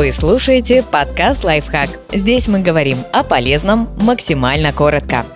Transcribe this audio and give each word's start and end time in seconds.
Вы 0.00 0.12
слушаете 0.12 0.82
подкаст 0.82 1.44
«Лайфхак». 1.44 1.90
Здесь 2.10 2.48
мы 2.48 2.60
говорим 2.60 3.04
о 3.12 3.22
полезном 3.22 3.86
максимально 4.00 4.72
коротко. 4.72 5.26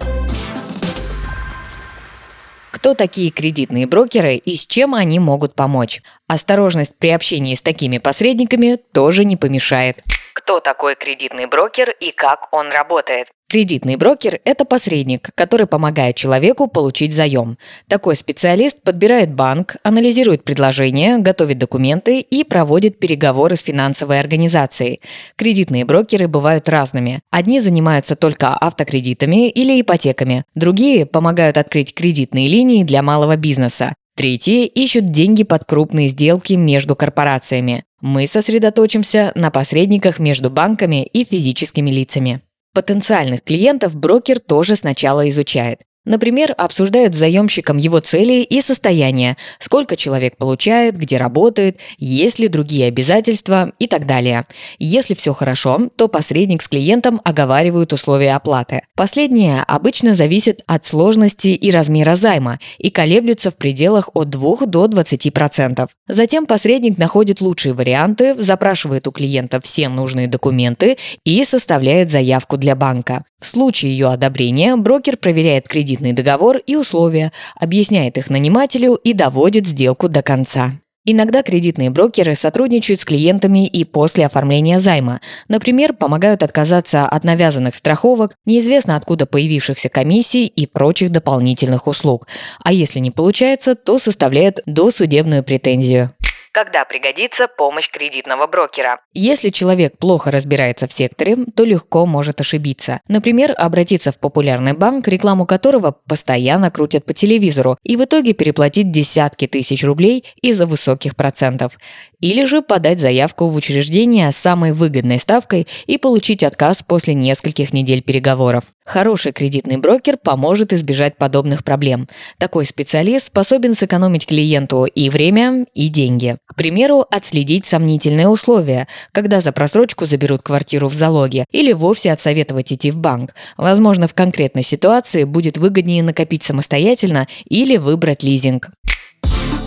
Кто 2.70 2.95
такие 2.95 3.31
кредитные 3.31 3.86
брокеры 3.86 4.36
и 4.36 4.56
с 4.56 4.67
чем 4.67 4.95
они 4.95 5.18
могут 5.18 5.54
помочь? 5.54 6.00
Осторожность 6.29 6.97
при 6.99 7.11
общении 7.11 7.54
с 7.54 7.61
такими 7.61 7.99
посредниками 7.99 8.79
тоже 8.95 9.27
не 9.27 9.36
помешает. 9.36 9.98
Кто 10.32 10.61
такой 10.61 10.94
кредитный 10.94 11.44
брокер 11.44 11.90
и 11.90 12.10
как 12.10 12.48
он 12.50 12.72
работает? 12.72 13.28
Кредитный 13.55 13.95
брокер– 13.95 14.41
это 14.45 14.64
посредник, 14.64 15.30
который 15.36 15.68
помогает 15.68 16.16
человеку 16.16 16.66
получить 16.66 17.14
заем. 17.14 17.57
Такой 17.86 18.16
специалист 18.16 18.82
подбирает 18.82 19.32
банк, 19.32 19.77
анализирует 19.84 20.43
предложения, 20.43 21.18
готовит 21.18 21.59
документы 21.59 22.18
и 22.18 22.43
проводит 22.43 22.98
переговоры 22.98 23.54
с 23.54 23.62
финансовой 23.62 24.18
организацией. 24.18 25.00
Кредитные 25.36 25.85
брокеры 25.85 26.26
бывают 26.26 26.68
разными. 26.68 27.21
Одни 27.31 27.61
занимаются 27.61 28.17
только 28.17 28.57
автокредитами 28.57 29.48
или 29.48 29.81
ипотеками, 29.81 30.43
другие 30.57 31.07
помогают 31.07 31.57
открыть 31.57 31.95
кредитные 31.95 32.48
линии 32.48 32.83
для 32.83 33.03
малого 33.03 33.37
бизнеса. 33.37 33.95
Третьи 34.17 34.67
ищут 34.67 35.12
деньги 35.12 35.45
под 35.45 35.65
крупные 35.65 36.09
сделки 36.09 36.55
между 36.55 36.97
корпорациями. 36.97 37.84
Мы 38.01 38.27
сосредоточимся 38.27 39.31
на 39.37 39.53
посредниках 39.53 40.19
между 40.19 40.51
банками 40.51 41.05
и 41.05 41.23
физическими 41.23 41.93
лицами. 41.93 42.41
Потенциальных 42.74 43.45
клиентов 43.45 43.95
брокер 43.95 44.41
тоже 44.41 44.74
сначала 44.74 45.28
изучает. 45.28 45.83
Например, 46.05 46.55
обсуждают 46.57 47.15
с 47.15 47.19
заемщиком 47.19 47.79
его 47.79 47.99
цели 48.01 48.43
и 48.43 48.61
состояние, 48.61 49.37
сколько 49.59 49.97
человек 49.97 50.37
получает, 50.37 50.97
где 50.97 51.17
работает, 51.17 51.79
есть 51.99 52.39
ли 52.39 52.49
другие 52.49 52.87
обязательства 52.89 53.73
и 53.79 53.87
так 53.87 54.07
далее. 54.07 54.45
Если 54.79 55.15
все 55.15 55.33
хорошо, 55.33 55.89
то 55.97 56.09
посредник 56.09 56.62
с 56.62 56.69
клиентом 56.69 57.20
оговаривают 57.25 57.93
условия 57.93 58.34
оплаты. 58.34 58.83
Последнее 58.97 59.62
обычно 59.62 60.15
зависит 60.15 60.62
от 60.67 60.84
сложности 60.84 61.48
и 61.48 61.70
размера 61.70 62.17
займа 62.17 62.59
и 62.78 62.91
колеблется 62.91 63.50
в 63.50 63.56
пределах 63.56 64.11
от 64.15 64.28
2 64.28 64.67
до 64.67 64.87
20%. 64.87 65.89
Затем 66.09 66.47
посредник 66.47 66.98
находит 66.98 67.41
лучшие 67.41 67.73
варианты, 67.73 68.34
запрашивает 68.34 69.09
у 69.09 69.12
клиента 69.12 69.61
все 69.61 69.89
нужные 69.89 70.28
документы 70.28 70.98
и 71.25 71.45
составляет 71.45 72.11
заявку 72.11 72.59
для 72.59 72.77
банка. 72.77 73.25
В 73.45 73.47
случае 73.47 73.92
ее 73.92 74.06
одобрения 74.06 74.75
брокер 74.75 75.19
проверяет 75.19 75.69
кредитный 75.69 76.14
договор 76.14 76.56
и 76.56 76.77
условия, 76.77 77.31
объясняет 77.56 78.17
их 78.17 78.31
нанимателю 78.31 78.95
и 78.95 79.12
доводит 79.12 79.67
сделку 79.67 80.09
до 80.09 80.23
конца. 80.23 80.73
Иногда 81.05 81.42
кредитные 81.42 81.91
брокеры 81.91 82.34
сотрудничают 82.37 83.03
с 83.03 83.05
клиентами 83.05 83.67
и 83.67 83.84
после 83.84 84.25
оформления 84.25 84.81
займа. 84.81 85.20
Например, 85.48 85.92
помогают 85.92 86.42
отказаться 86.42 87.05
от 87.05 87.25
навязанных 87.25 87.75
страховок, 87.75 88.34
неизвестно 88.47 88.97
откуда 88.97 89.27
появившихся 89.27 89.91
комиссий 89.91 90.47
и 90.47 90.67
прочих 90.67 91.11
дополнительных 91.11 91.87
услуг. 91.87 92.27
А 92.62 92.72
если 92.72 92.98
не 93.00 93.11
получается, 93.11 93.75
то 93.75 93.98
составляют 93.98 94.61
досудебную 94.65 95.45
претензию 95.45 96.14
когда 96.55 96.84
пригодится 96.84 97.48
помощь 97.48 97.91
кредитного 97.91 98.47
брокера. 98.47 99.00
Если 99.12 99.48
человек 99.48 99.98
плохо 99.98 100.30
разбирается 100.30 100.86
в 100.86 100.92
секторе, 100.92 101.36
то 101.56 101.64
легко 101.64 102.06
может 102.06 102.41
ошибиться. 102.41 103.00
Например, 103.08 103.52
обратиться 103.58 104.12
в 104.12 104.20
популярный 104.20 104.72
банк, 104.72 105.08
рекламу 105.08 105.47
которого 105.47 105.97
постоянно 106.06 106.70
крутят 106.70 107.05
по 107.05 107.12
телевизору, 107.12 107.77
и 107.82 107.97
в 107.97 108.05
итоге 108.05 108.34
переплатить 108.34 108.92
десятки 108.92 109.48
тысяч 109.48 109.82
рублей 109.82 110.25
из-за 110.41 110.66
высоких 110.66 111.16
процентов. 111.16 111.77
Или 112.20 112.44
же 112.44 112.62
подать 112.62 113.00
заявку 113.00 113.48
в 113.48 113.56
учреждение 113.56 114.30
с 114.30 114.36
самой 114.36 114.72
выгодной 114.72 115.19
ставкой 115.19 115.66
и 115.86 115.98
получить 115.98 116.44
отказ 116.44 116.82
после 116.82 117.14
нескольких 117.14 117.72
недель 117.72 118.02
переговоров. 118.02 118.64
Хороший 118.86 119.32
кредитный 119.32 119.78
брокер 119.78 120.19
поможет 120.19 120.72
избежать 120.72 121.16
подобных 121.16 121.64
проблем. 121.64 122.09
Такой 122.38 122.64
специалист 122.64 123.26
способен 123.26 123.75
сэкономить 123.75 124.26
клиенту 124.26 124.84
и 124.84 125.10
время, 125.10 125.66
и 125.75 125.88
деньги. 125.88 126.37
Примеру, 126.54 127.04
отследить 127.10 127.66
сомнительные 127.66 128.28
условия, 128.28 128.87
когда 129.12 129.41
за 129.41 129.53
просрочку 129.53 130.06
заберут 130.06 130.42
квартиру 130.42 130.88
в 130.88 130.94
залоге, 130.94 131.44
или 131.50 131.72
вовсе 131.72 132.12
отсоветовать 132.12 132.72
идти 132.72 132.91
в 132.91 132.98
банк. 132.98 133.34
Возможно, 133.56 134.09
в 134.09 134.15
конкретной 134.15 134.62
ситуации 134.62 135.25
будет 135.25 135.56
выгоднее 135.56 136.03
накопить 136.03 136.43
самостоятельно 136.43 137.26
или 137.48 137.76
выбрать 137.76 138.22
лизинг. 138.22 138.70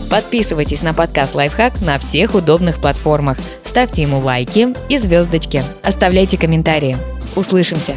Подписывайтесь 0.10 0.82
на 0.82 0.94
подкаст 0.94 1.36
«Лайфхак» 1.36 1.82
на 1.82 2.00
всех 2.00 2.34
удобных 2.34 2.80
платформах. 2.80 3.38
Ставьте 3.66 4.04
ему 4.04 4.20
лайки 4.20 4.74
и 4.88 4.98
звездочки. 4.98 5.64
Оставляйте 5.84 6.38
комментарии. 6.38 6.98
Услышимся! 7.36 7.96